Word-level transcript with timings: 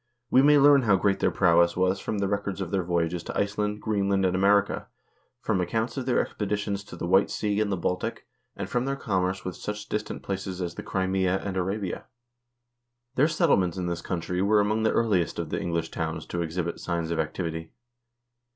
We 0.31 0.41
may 0.41 0.57
learn 0.57 0.81
how 0.81 0.95
great 0.95 1.19
their 1.19 1.29
prowess 1.29 1.77
was 1.77 1.99
from 1.99 2.17
the 2.17 2.27
records 2.27 2.59
of 2.59 2.71
their 2.71 2.81
voyages 2.83 3.21
to 3.25 3.37
Iceland, 3.37 3.83
Greenland, 3.83 4.25
and 4.25 4.35
America, 4.35 4.87
from 5.41 5.61
accounts 5.61 5.95
of 5.95 6.07
their 6.07 6.19
expeditions 6.19 6.83
to 6.85 6.95
the 6.95 7.05
White 7.05 7.29
Sea 7.29 7.61
and 7.61 7.71
the 7.71 7.77
Baltic, 7.77 8.25
and 8.55 8.67
from 8.67 8.85
their 8.85 8.95
commerce 8.95 9.45
with 9.45 9.55
such 9.55 9.89
distant 9.89 10.23
places 10.23 10.59
as 10.59 10.73
the 10.73 10.81
Crimea 10.81 11.37
and 11.43 11.55
Arabia. 11.55 12.05
Their 13.13 13.27
settlements 13.27 13.77
in 13.77 13.85
this 13.85 14.01
country 14.01 14.41
were 14.41 14.59
among 14.59 14.81
the 14.81 14.91
earliest 14.91 15.37
of 15.37 15.51
the 15.51 15.61
English 15.61 15.91
towns 15.91 16.25
to 16.25 16.41
ex 16.41 16.57
hibit 16.57 16.79
signs 16.79 17.11
of 17.11 17.19
activity. 17.19 17.71